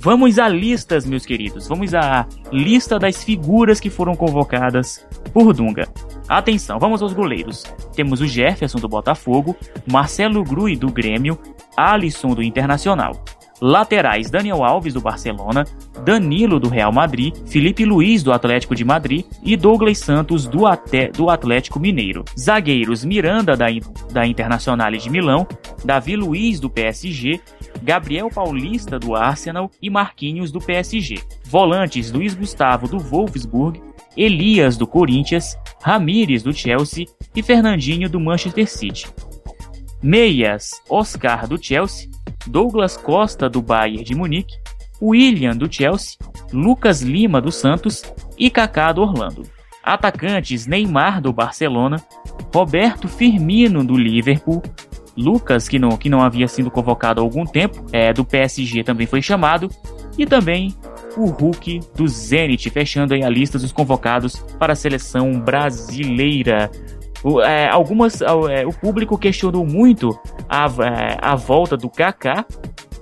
Vamos 0.00 0.38
a 0.38 0.48
listas, 0.48 1.04
meus 1.04 1.26
queridos. 1.26 1.66
Vamos 1.66 1.92
à 1.92 2.26
lista 2.52 2.98
das 2.98 3.24
figuras 3.24 3.80
que 3.80 3.90
foram 3.90 4.14
convocadas 4.14 5.04
por 5.32 5.52
Dunga. 5.52 5.88
Atenção, 6.28 6.78
vamos 6.78 7.02
aos 7.02 7.12
goleiros. 7.12 7.64
Temos 7.94 8.20
o 8.20 8.26
Jefferson 8.26 8.78
do 8.78 8.88
Botafogo, 8.88 9.56
Marcelo 9.90 10.44
Grui 10.44 10.76
do 10.76 10.92
Grêmio, 10.92 11.36
Alisson 11.76 12.28
do 12.28 12.42
Internacional. 12.42 13.24
Laterais: 13.60 14.30
Daniel 14.30 14.62
Alves 14.64 14.94
do 14.94 15.00
Barcelona, 15.00 15.64
Danilo 16.04 16.60
do 16.60 16.68
Real 16.68 16.92
Madrid, 16.92 17.34
Felipe 17.46 17.84
Luiz 17.84 18.22
do 18.22 18.32
Atlético 18.32 18.74
de 18.74 18.84
Madrid 18.84 19.24
e 19.42 19.56
Douglas 19.56 19.98
Santos 19.98 20.46
do, 20.46 20.60
do 21.14 21.28
Atlético 21.28 21.80
Mineiro. 21.80 22.24
Zagueiros: 22.38 23.04
Miranda 23.04 23.56
da, 23.56 23.66
da 24.12 24.26
Internacional 24.26 24.92
de 24.92 25.10
Milão, 25.10 25.46
Davi 25.84 26.16
Luiz 26.16 26.60
do 26.60 26.70
PSG, 26.70 27.40
Gabriel 27.82 28.30
Paulista 28.30 28.98
do 28.98 29.14
Arsenal 29.14 29.70
e 29.82 29.90
Marquinhos 29.90 30.52
do 30.52 30.60
PSG. 30.60 31.16
Volantes: 31.44 32.12
Luiz 32.12 32.34
Gustavo 32.34 32.86
do 32.86 32.98
Wolfsburg, 32.98 33.80
Elias 34.16 34.76
do 34.76 34.86
Corinthians, 34.86 35.56
Ramires 35.82 36.42
do 36.42 36.52
Chelsea 36.52 37.06
e 37.34 37.42
Fernandinho 37.42 38.08
do 38.08 38.20
Manchester 38.20 38.68
City. 38.68 39.06
Meias: 40.02 40.70
Oscar 40.88 41.48
do 41.48 41.60
Chelsea, 41.60 42.08
Douglas 42.48 42.96
Costa 42.96 43.48
do 43.48 43.62
Bayern 43.62 44.02
de 44.02 44.14
Munique, 44.14 44.56
William 45.00 45.56
do 45.56 45.72
Chelsea, 45.72 46.16
Lucas 46.52 47.02
Lima 47.02 47.40
do 47.40 47.52
Santos 47.52 48.02
e 48.36 48.50
Kaká 48.50 48.92
do 48.92 49.02
Orlando. 49.02 49.42
Atacantes 49.82 50.66
Neymar 50.66 51.20
do 51.20 51.32
Barcelona, 51.32 52.02
Roberto 52.54 53.08
Firmino 53.08 53.84
do 53.84 53.96
Liverpool, 53.96 54.62
Lucas, 55.16 55.68
que 55.68 55.78
não, 55.78 55.96
que 55.96 56.08
não 56.08 56.20
havia 56.20 56.46
sido 56.46 56.70
convocado 56.70 57.20
há 57.20 57.24
algum 57.24 57.44
tempo, 57.44 57.84
é, 57.92 58.12
do 58.12 58.24
PSG 58.24 58.84
também 58.84 59.06
foi 59.06 59.20
chamado, 59.20 59.68
e 60.16 60.24
também 60.24 60.74
o 61.16 61.26
Hulk 61.26 61.80
do 61.96 62.06
Zenit, 62.06 62.70
fechando 62.70 63.14
aí 63.14 63.22
a 63.22 63.28
lista 63.28 63.58
dos 63.58 63.72
convocados 63.72 64.36
para 64.58 64.72
a 64.72 64.76
seleção 64.76 65.40
brasileira. 65.40 66.70
O, 67.22 67.40
é, 67.40 67.68
algumas, 67.68 68.20
é, 68.20 68.66
o 68.66 68.72
público 68.72 69.18
questionou 69.18 69.66
muito 69.66 70.18
a, 70.48 70.66
é, 70.66 71.18
a 71.20 71.34
volta 71.34 71.76
do 71.76 71.90
Kaká. 71.90 72.44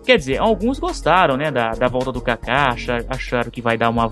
Quer 0.04 0.18
dizer, 0.18 0.38
alguns 0.40 0.78
gostaram 0.78 1.36
né, 1.36 1.50
da, 1.50 1.70
da 1.70 1.88
volta 1.88 2.12
do 2.12 2.20
Kaká, 2.20 2.70
achar, 2.70 3.04
acharam 3.08 3.50
que 3.50 3.60
vai 3.60 3.76
dar 3.76 3.90
uma, 3.90 4.08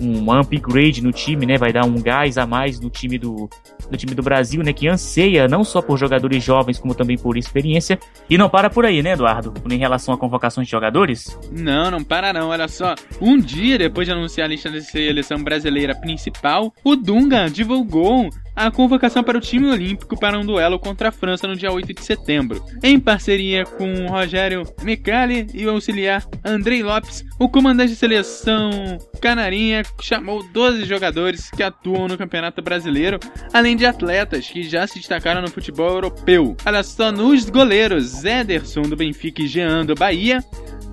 um 0.00 0.32
upgrade 0.32 1.02
no 1.02 1.12
time, 1.12 1.44
né? 1.44 1.58
Vai 1.58 1.72
dar 1.72 1.84
um 1.84 2.00
gás 2.00 2.38
a 2.38 2.46
mais 2.46 2.78
no 2.78 2.88
time 2.88 3.18
do, 3.18 3.48
do 3.90 3.96
time 3.96 4.14
do 4.14 4.22
Brasil, 4.22 4.62
né? 4.62 4.72
Que 4.72 4.88
anseia 4.88 5.48
não 5.48 5.64
só 5.64 5.82
por 5.82 5.98
jogadores 5.98 6.42
jovens, 6.42 6.78
como 6.78 6.94
também 6.94 7.18
por 7.18 7.36
experiência. 7.36 7.98
E 8.30 8.38
não 8.38 8.48
para 8.48 8.70
por 8.70 8.86
aí, 8.86 9.02
né, 9.02 9.12
Eduardo? 9.12 9.52
Em 9.68 9.78
relação 9.78 10.14
a 10.14 10.18
convocações 10.18 10.66
de 10.66 10.70
jogadores? 10.70 11.38
Não, 11.50 11.90
não 11.90 12.04
para 12.04 12.32
não. 12.32 12.48
Olha 12.48 12.68
só. 12.68 12.94
Um 13.20 13.38
dia 13.38 13.76
depois 13.76 14.06
de 14.06 14.12
anunciar 14.12 14.46
a 14.46 14.48
lista 14.48 14.70
da 14.70 14.80
seleção 14.80 15.42
brasileira 15.42 15.94
principal, 15.94 16.72
o 16.84 16.94
Dunga 16.94 17.48
divulgou 17.50 18.30
a 18.58 18.72
convocação 18.72 19.22
para 19.22 19.38
o 19.38 19.40
time 19.40 19.70
olímpico 19.70 20.18
para 20.18 20.38
um 20.38 20.44
duelo 20.44 20.78
contra 20.78 21.10
a 21.10 21.12
França 21.12 21.46
no 21.46 21.54
dia 21.54 21.70
8 21.70 21.94
de 21.94 22.04
setembro. 22.04 22.64
Em 22.82 22.98
parceria 22.98 23.64
com 23.64 24.06
Rogério 24.06 24.64
Micali 24.82 25.46
e 25.54 25.64
o 25.64 25.70
auxiliar 25.70 26.26
Andrei 26.44 26.82
Lopes, 26.82 27.24
o 27.38 27.48
comandante 27.48 27.90
de 27.90 27.96
seleção 27.96 28.98
canarinha 29.20 29.82
chamou 30.00 30.42
12 30.52 30.84
jogadores 30.84 31.50
que 31.50 31.62
atuam 31.62 32.08
no 32.08 32.18
Campeonato 32.18 32.60
Brasileiro, 32.60 33.20
além 33.52 33.76
de 33.76 33.86
atletas 33.86 34.48
que 34.48 34.64
já 34.64 34.86
se 34.86 34.98
destacaram 34.98 35.40
no 35.40 35.50
futebol 35.50 35.90
europeu. 35.90 36.56
Olha 36.66 36.82
só, 36.82 37.12
nos 37.12 37.48
goleiros, 37.48 38.24
Ederson 38.24 38.82
do 38.82 38.96
Benfica 38.96 39.42
e 39.42 39.46
Jean 39.46 39.86
do 39.86 39.94
Bahia, 39.94 40.42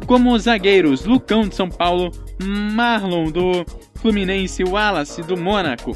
como 0.06 0.38
zagueiros 0.38 1.06
Lucão 1.06 1.48
de 1.48 1.56
São 1.56 1.68
Paulo, 1.68 2.12
Marlon 2.44 3.32
do 3.32 3.66
Fluminense, 3.96 4.64
Wallace 4.64 5.24
do 5.24 5.36
Mônaco, 5.36 5.94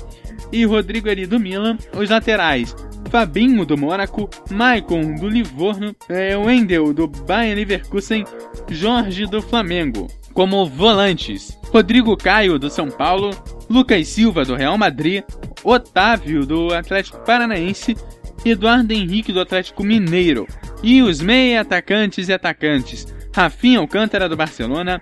e 0.52 0.66
Rodrigo 0.66 1.10
Eri 1.10 1.26
do 1.26 1.40
Milan, 1.40 1.78
os 1.96 2.10
laterais 2.10 2.76
Fabinho 3.10 3.66
do 3.66 3.78
Mônaco, 3.78 4.30
Maicon 4.52 5.16
do 5.16 5.28
Livorno, 5.28 5.96
é, 6.08 6.38
Wendel 6.38 6.94
do 6.94 7.08
Bayern 7.08 7.56
Leverkusen, 7.56 8.24
Jorge 8.70 9.26
do 9.26 9.42
Flamengo. 9.42 10.08
Como 10.34 10.66
volantes, 10.68 11.58
Rodrigo 11.72 12.16
Caio 12.16 12.60
do 12.60 12.70
São 12.70 12.90
Paulo, 12.90 13.32
Lucas 13.70 14.08
Silva 14.08 14.46
do 14.46 14.56
Real 14.56 14.78
Madrid, 14.78 15.24
Otávio 15.64 16.46
do 16.46 16.74
Atlético 16.74 17.20
Paranaense, 17.26 17.98
Eduardo 18.46 18.94
Henrique 18.94 19.34
do 19.34 19.42
Atlético 19.42 19.84
Mineiro. 19.84 20.48
E 20.84 21.02
os 21.02 21.20
meia 21.20 21.62
atacantes 21.62 22.30
e 22.30 22.34
atacantes, 22.34 23.08
Rafinha 23.36 23.80
Alcântara 23.80 24.30
do 24.30 24.38
Barcelona, 24.38 25.02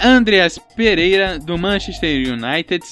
Andreas 0.00 0.58
Pereira 0.76 1.38
do 1.38 1.58
Manchester 1.58 2.32
United, 2.32 2.84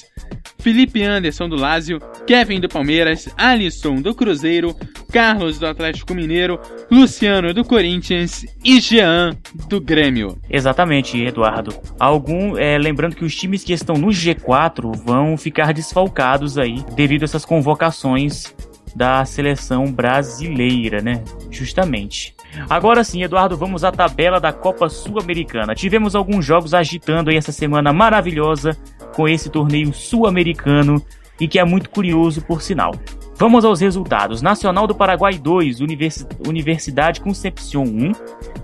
Felipe 0.69 1.03
Anderson 1.03 1.49
do 1.49 1.57
Lazio, 1.57 1.99
Kevin 2.27 2.61
do 2.61 2.69
Palmeiras, 2.69 3.27
Alisson 3.39 4.03
do 4.03 4.15
Cruzeiro, 4.15 4.77
Carlos 5.11 5.59
do 5.59 5.67
Atlético 5.67 6.15
Mineiro, 6.15 6.61
Luciano 6.91 7.55
do 7.55 7.65
Corinthians 7.65 8.45
e 8.63 8.79
Jean 8.79 9.35
do 9.67 9.81
Grêmio. 9.81 10.39
Exatamente, 10.51 11.19
Eduardo. 11.19 11.75
Algum, 11.99 12.59
é, 12.59 12.77
lembrando 12.77 13.17
que 13.17 13.25
os 13.25 13.35
times 13.35 13.65
que 13.65 13.73
estão 13.73 13.97
no 13.97 14.09
G4 14.09 14.95
vão 14.95 15.39
ficar 15.39 15.73
desfalcados 15.73 16.59
aí 16.59 16.85
devido 16.95 17.23
a 17.23 17.25
essas 17.25 17.47
convocações 17.47 18.55
da 18.95 19.25
seleção 19.25 19.91
brasileira, 19.91 21.01
né? 21.01 21.25
Justamente. 21.51 22.35
Agora 22.69 23.05
sim, 23.05 23.23
Eduardo, 23.23 23.57
vamos 23.57 23.85
à 23.85 23.93
tabela 23.93 24.39
da 24.39 24.53
Copa 24.53 24.89
Sul-Americana. 24.91 25.75
Tivemos 25.75 26.15
alguns 26.15 26.45
jogos 26.45 26.75
agitando 26.75 27.31
aí 27.31 27.37
essa 27.37 27.53
semana 27.53 27.91
maravilhosa 27.91 28.77
com 29.19 29.29
esse 29.29 29.51
torneio 29.51 29.93
sul-americano 29.93 31.05
e 31.41 31.49
que 31.49 31.59
é 31.59 31.65
muito 31.65 31.91
curioso 31.91 32.41
por 32.41 32.63
sinal. 32.63 32.95
Vamos 33.35 33.65
aos 33.65 33.81
resultados. 33.81 34.41
Nacional 34.41 34.87
do 34.87 34.95
Paraguai 34.95 35.37
2, 35.37 35.81
Univers... 35.81 36.25
Universidade 36.47 37.21
Concepción 37.21 37.83
1, 37.83 38.13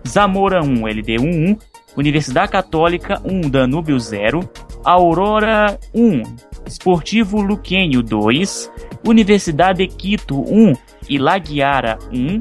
Zamora 0.07 0.63
1, 0.63 0.87
LD 0.87 1.19
1, 1.19 1.57
Universidade 1.97 2.53
Católica 2.53 3.21
1, 3.25 3.51
Danúbio 3.51 3.99
0, 3.99 4.49
Aurora 4.85 5.77
1, 5.93 6.23
Esportivo 6.69 7.41
Luquenho 7.41 8.01
2, 8.01 8.71
Universidade 9.05 9.85
Quito 9.89 10.41
1 10.41 10.73
e 11.09 11.19
Laguiara 11.19 11.99
1, 12.13 12.41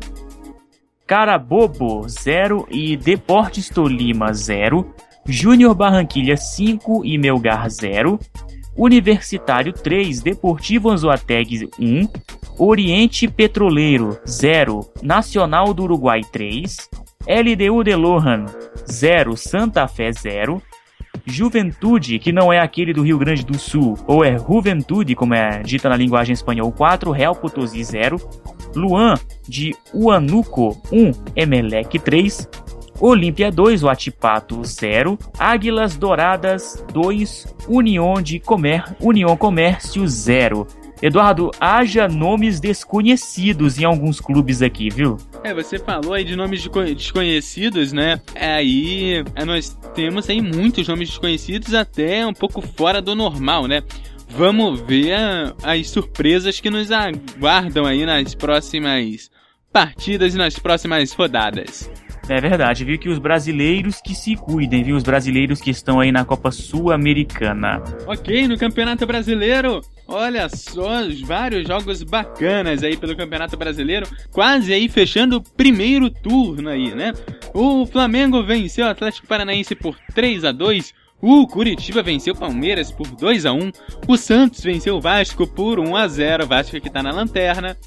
Carabobo 1.08 2.08
0 2.08 2.68
e 2.70 2.96
Deportes 2.96 3.70
Tolima 3.70 4.32
0, 4.36 4.94
Júnior 5.28 5.74
Barranquilha 5.74 6.36
5 6.36 7.06
e 7.06 7.18
Melgar 7.18 7.70
0, 7.70 8.20
Universitário 8.76 9.72
3, 9.72 10.22
Deportivo 10.22 10.90
Anzoateg 10.90 11.70
1, 11.80 12.08
Oriente 12.58 13.28
Petroleiro 13.28 14.20
0, 14.28 14.82
Nacional 15.02 15.74
do 15.74 15.84
Uruguai 15.84 16.22
3, 16.32 16.90
LDU 17.28 17.84
de 17.84 17.96
Lohan 17.96 18.46
0, 18.90 19.38
Santa 19.38 19.88
Fé 19.88 20.12
0, 20.12 20.62
Juventude, 21.26 22.20
que 22.20 22.34
não 22.34 22.52
é 22.52 22.60
aquele 22.60 22.94
do 22.94 23.04
Rio 23.04 23.18
Grande 23.18 23.46
do 23.46 23.58
Sul, 23.58 23.98
ou 24.06 24.26
é 24.26 24.38
Juventude, 24.38 25.16
como 25.16 25.34
é 25.34 25.62
dita 25.62 25.88
na 25.88 25.96
linguagem 25.96 26.34
espanhol 26.34 26.72
4, 26.72 27.12
Real 27.12 27.36
Potosí 27.36 27.82
0, 27.82 28.20
Luan, 28.76 29.16
de 29.48 29.74
Uanuco 29.94 30.82
1, 30.92 31.12
Emelec 31.36 31.98
3, 32.00 32.50
Olímpia 33.06 33.52
2, 33.52 33.84
Watipato 33.84 34.64
0, 34.64 35.20
Águilas 35.38 35.98
Douradas 35.98 36.86
2, 36.94 37.54
União 37.68 38.22
de 38.22 38.40
Comer, 38.40 38.96
União 38.98 39.36
Comércio 39.36 40.08
0. 40.08 40.66
Eduardo, 41.02 41.52
haja 41.60 42.08
nomes 42.08 42.62
desconhecidos 42.62 43.78
em 43.78 43.84
alguns 43.84 44.22
clubes 44.22 44.62
aqui, 44.62 44.88
viu? 44.90 45.18
É, 45.44 45.54
você 45.54 45.78
falou 45.78 46.14
aí 46.14 46.24
de 46.24 46.34
nomes 46.38 46.66
desconhecidos, 46.96 47.92
né? 47.92 48.22
Aí 48.36 49.22
é, 49.36 49.44
nós 49.44 49.78
temos 49.94 50.30
aí 50.30 50.42
muitos 50.42 50.88
nomes 50.88 51.10
desconhecidos, 51.10 51.74
até 51.74 52.26
um 52.26 52.34
pouco 52.34 52.62
fora 52.62 53.02
do 53.02 53.14
normal, 53.14 53.68
né? 53.68 53.84
Vamos 54.30 54.80
ver 54.80 55.14
as 55.62 55.90
surpresas 55.90 56.62
que 56.62 56.70
nos 56.70 56.90
aguardam 56.90 57.86
aí 57.86 58.06
nas 58.06 58.34
próximas 58.34 59.30
partidas 59.74 60.36
e 60.36 60.38
nas 60.38 60.58
próximas 60.58 61.12
rodadas. 61.12 61.92
É 62.30 62.40
verdade, 62.40 62.86
viu 62.86 62.98
que 62.98 63.10
os 63.10 63.20
brasileiros 63.20 64.00
que 64.02 64.16
se 64.16 64.36
cuidem, 64.36 64.82
viu? 64.82 64.96
Os 64.96 65.04
brasileiros 65.04 65.60
que 65.60 65.70
estão 65.70 66.00
aí 66.00 66.12
na 66.12 66.24
Copa 66.24 66.52
Sul-Americana. 66.52 67.84
Ok, 68.08 68.48
no 68.48 68.58
Campeonato 68.58 69.06
Brasileiro, 69.06 69.82
olha 70.08 70.48
só, 70.48 71.02
vários 71.26 71.68
jogos 71.68 72.02
bacanas 72.02 72.82
aí 72.82 72.96
pelo 72.96 73.16
Campeonato 73.16 73.58
Brasileiro, 73.58 74.08
quase 74.32 74.74
aí 74.74 74.88
fechando 74.88 75.38
o 75.38 75.42
primeiro 75.42 76.10
turno 76.10 76.70
aí, 76.70 76.96
né? 76.96 77.14
O 77.54 77.86
Flamengo 77.86 78.42
venceu 78.42 78.86
o 78.86 78.90
Atlético 78.90 79.28
Paranaense 79.28 79.76
por 79.76 79.98
3 80.14 80.46
a 80.46 80.52
2 80.54 81.04
o 81.26 81.48
Curitiba 81.48 82.04
venceu 82.04 82.34
o 82.34 82.38
Palmeiras 82.38 82.92
por 82.92 83.08
2 83.08 83.46
a 83.46 83.54
1 83.54 83.72
o 84.10 84.18
Santos 84.18 84.62
venceu 84.62 84.98
o 84.98 85.02
Vasco 85.02 85.48
por 85.48 85.80
1 85.80 85.96
a 85.96 86.06
0 86.06 86.44
o 86.44 86.48
Vasco 86.48 86.82
que 86.82 86.88
está 86.90 87.02
na 87.02 87.12
lanterna. 87.12 87.78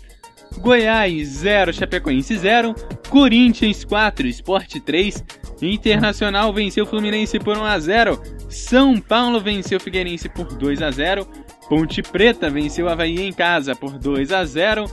Goiás 0.59 1.29
0, 1.29 1.73
Chapecoense 1.73 2.37
0, 2.37 2.75
Corinthians 3.09 3.85
4, 3.85 4.27
Sport 4.29 4.81
3, 4.85 5.25
Internacional 5.63 6.53
venceu 6.53 6.85
o 6.85 6.87
Fluminense 6.87 7.39
por 7.39 7.57
1 7.57 7.65
a 7.65 7.79
0, 7.79 8.23
São 8.49 9.01
Paulo 9.01 9.41
venceu 9.41 9.79
o 9.79 9.81
Figueirense 9.81 10.29
por 10.29 10.47
2 10.47 10.83
a 10.83 10.91
0, 10.91 11.27
Ponte 11.69 12.03
Preta 12.03 12.51
venceu 12.51 12.87
o 12.87 12.89
Havaí 12.89 13.21
em 13.21 13.33
casa 13.33 13.75
por 13.75 13.99
2 13.99 14.33
a 14.33 14.45
0, 14.45 14.85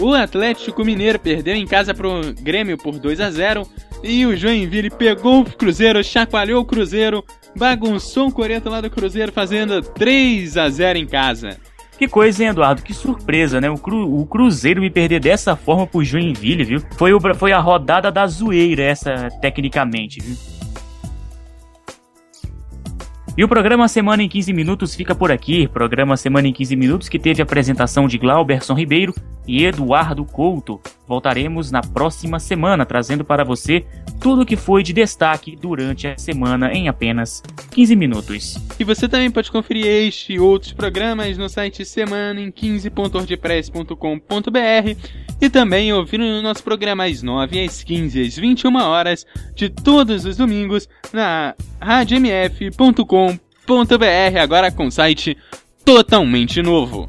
o 0.00 0.12
Atlético 0.14 0.84
Mineiro 0.84 1.18
perdeu 1.18 1.54
em 1.54 1.66
casa 1.66 1.94
pro 1.94 2.34
Grêmio 2.40 2.76
por 2.76 2.98
2 2.98 3.20
a 3.20 3.30
0 3.30 3.66
e 4.02 4.26
o 4.26 4.36
Joinville 4.36 4.90
pegou 4.90 5.40
o 5.40 5.44
Cruzeiro, 5.44 6.02
chacoalhou 6.02 6.62
o 6.62 6.64
Cruzeiro, 6.64 7.24
bagunçou 7.56 8.28
o 8.28 8.32
Coreto 8.32 8.68
lá 8.68 8.80
do 8.80 8.90
Cruzeiro 8.90 9.30
fazendo 9.30 9.80
3 9.82 10.56
a 10.56 10.68
0 10.68 10.98
em 10.98 11.06
casa. 11.06 11.58
Que 12.02 12.08
coisa, 12.08 12.42
hein, 12.42 12.50
Eduardo? 12.50 12.82
Que 12.82 12.92
surpresa, 12.92 13.60
né? 13.60 13.70
O, 13.70 13.78
cru, 13.78 14.20
o 14.20 14.26
Cruzeiro 14.26 14.80
me 14.80 14.90
perder 14.90 15.20
dessa 15.20 15.54
forma 15.54 15.86
pro 15.86 16.02
Joinville, 16.02 16.64
viu? 16.64 16.82
Foi, 16.98 17.14
o, 17.14 17.20
foi 17.36 17.52
a 17.52 17.60
rodada 17.60 18.10
da 18.10 18.26
zoeira 18.26 18.82
essa, 18.82 19.28
tecnicamente, 19.40 20.18
viu? 20.18 20.36
E 23.38 23.44
o 23.44 23.48
programa 23.48 23.86
Semana 23.86 24.20
em 24.20 24.28
15 24.28 24.52
Minutos 24.52 24.96
fica 24.96 25.14
por 25.14 25.30
aqui. 25.30 25.68
Programa 25.68 26.16
Semana 26.16 26.48
em 26.48 26.52
15 26.52 26.74
Minutos 26.74 27.08
que 27.08 27.20
teve 27.20 27.40
a 27.40 27.44
apresentação 27.44 28.08
de 28.08 28.18
Glauberson 28.18 28.74
Ribeiro 28.74 29.14
e 29.46 29.64
Eduardo 29.64 30.24
Couto. 30.24 30.80
Voltaremos 31.12 31.70
na 31.70 31.82
próxima 31.82 32.40
semana 32.40 32.86
trazendo 32.86 33.22
para 33.22 33.44
você 33.44 33.84
tudo 34.18 34.40
o 34.40 34.46
que 34.46 34.56
foi 34.56 34.82
de 34.82 34.94
destaque 34.94 35.54
durante 35.54 36.06
a 36.06 36.16
semana 36.16 36.72
em 36.72 36.88
apenas 36.88 37.42
15 37.70 37.94
minutos. 37.94 38.56
E 38.80 38.84
você 38.84 39.06
também 39.06 39.30
pode 39.30 39.52
conferir 39.52 39.84
este 39.84 40.32
e 40.32 40.40
outros 40.40 40.72
programas 40.72 41.36
no 41.36 41.50
site 41.50 41.84
semana 41.84 42.40
em 42.40 42.50
15.ordpress.com.br 42.50 44.96
e 45.38 45.50
também 45.50 45.92
ouvir 45.92 46.16
no 46.16 46.40
nosso 46.40 46.64
programa 46.64 47.04
às 47.04 47.22
9, 47.22 47.62
às 47.62 47.84
15 47.84 48.22
às 48.22 48.34
21 48.34 48.74
horas 48.76 49.26
de 49.54 49.68
todos 49.68 50.24
os 50.24 50.38
domingos 50.38 50.88
na 51.12 51.54
radiomf.com.br, 51.78 54.38
agora 54.40 54.72
com 54.72 54.90
site 54.90 55.36
totalmente 55.84 56.62
novo. 56.62 57.06